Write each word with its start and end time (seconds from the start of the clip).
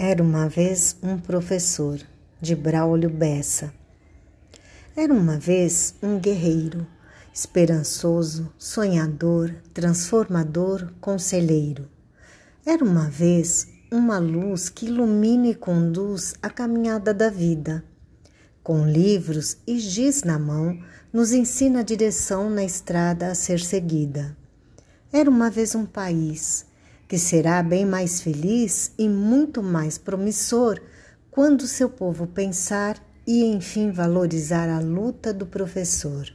Era 0.00 0.22
uma 0.22 0.48
vez 0.48 0.96
um 1.02 1.18
professor, 1.18 1.98
de 2.40 2.54
Braulio 2.54 3.10
Bessa. 3.10 3.74
Era 4.96 5.12
uma 5.12 5.36
vez 5.36 5.96
um 6.00 6.20
guerreiro, 6.20 6.86
esperançoso, 7.34 8.48
sonhador, 8.56 9.52
transformador, 9.74 10.92
conselheiro. 11.00 11.88
Era 12.64 12.84
uma 12.84 13.10
vez 13.10 13.66
uma 13.90 14.20
luz 14.20 14.68
que 14.68 14.86
ilumina 14.86 15.48
e 15.48 15.54
conduz 15.56 16.34
a 16.40 16.48
caminhada 16.48 17.12
da 17.12 17.28
vida. 17.28 17.82
Com 18.62 18.86
livros 18.86 19.56
e 19.66 19.80
giz 19.80 20.22
na 20.22 20.38
mão, 20.38 20.80
nos 21.12 21.32
ensina 21.32 21.80
a 21.80 21.82
direção 21.82 22.48
na 22.48 22.62
estrada 22.62 23.32
a 23.32 23.34
ser 23.34 23.58
seguida. 23.58 24.36
Era 25.12 25.28
uma 25.28 25.50
vez 25.50 25.74
um 25.74 25.84
país 25.84 26.67
que 27.08 27.18
será 27.18 27.62
bem 27.62 27.86
mais 27.86 28.20
feliz 28.20 28.92
e 28.98 29.08
muito 29.08 29.62
mais 29.62 29.96
promissor 29.96 30.78
quando 31.30 31.66
seu 31.66 31.88
povo 31.88 32.26
pensar 32.26 33.02
e 33.26 33.44
enfim 33.44 33.90
valorizar 33.90 34.68
a 34.68 34.78
luta 34.78 35.32
do 35.32 35.46
professor. 35.46 36.30